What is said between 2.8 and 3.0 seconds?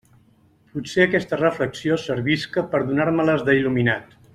a